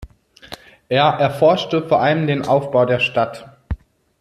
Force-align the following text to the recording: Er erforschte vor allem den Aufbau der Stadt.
Er 0.89 1.13
erforschte 1.19 1.87
vor 1.87 2.01
allem 2.01 2.25
den 2.25 2.43
Aufbau 2.43 2.85
der 2.87 2.97
Stadt. 2.97 3.47